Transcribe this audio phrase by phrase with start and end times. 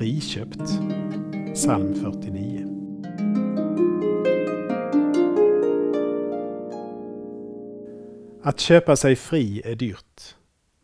[0.00, 0.60] Friköpt.
[1.54, 2.66] Psalm 49.
[8.42, 10.36] Att köpa sig fri är dyrt.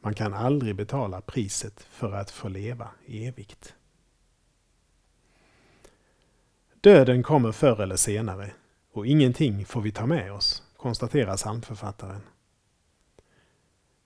[0.02, 3.74] Man kan aldrig betala priset för att få leva evigt.
[6.80, 8.50] Döden kommer förr eller senare
[8.92, 12.20] och ingenting får vi ta med oss, konstaterar psalmförfattaren.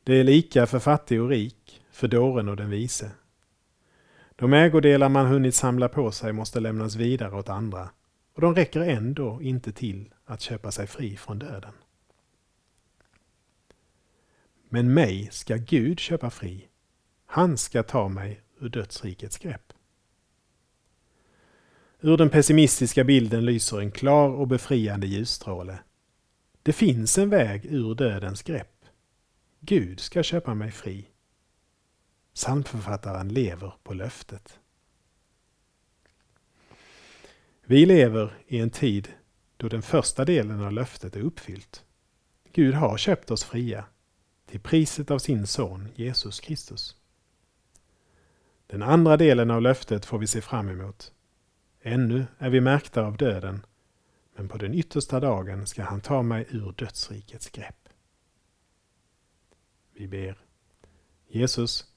[0.04, 3.10] Det är lika för fattig och rik, för dåren och den vise.
[4.40, 7.90] De ägodelar man hunnit samla på sig måste lämnas vidare åt andra
[8.34, 11.72] och de räcker ändå inte till att köpa sig fri från döden.
[14.68, 16.68] Men mig ska Gud köpa fri.
[17.26, 19.72] Han ska ta mig ur dödsrikets grepp.
[22.00, 25.78] Ur den pessimistiska bilden lyser en klar och befriande ljusstråle.
[26.62, 28.84] Det finns en väg ur dödens grepp.
[29.60, 31.09] Gud ska köpa mig fri.
[32.34, 34.58] Psalmförfattaren lever på löftet.
[37.62, 39.08] Vi lever i en tid
[39.56, 41.84] då den första delen av löftet är uppfyllt.
[42.52, 43.84] Gud har köpt oss fria
[44.46, 46.96] till priset av sin son Jesus Kristus.
[48.66, 51.12] Den andra delen av löftet får vi se fram emot.
[51.82, 53.66] Ännu är vi märkta av döden,
[54.36, 57.88] men på den yttersta dagen ska han ta mig ur dödsrikets grepp.
[59.92, 60.38] Vi ber.
[61.28, 61.89] Jesus,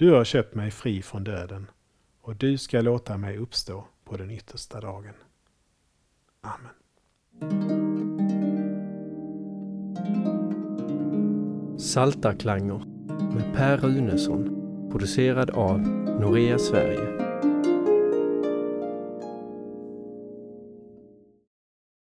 [0.00, 1.66] du har köpt mig fri från döden
[2.20, 5.14] och du ska låta mig uppstå på den yttersta dagen.
[6.40, 6.72] Amen.
[11.78, 12.84] Saltarklanger
[13.34, 14.44] med Per Runesson
[14.90, 15.80] producerad av
[16.20, 17.29] Norea Sverige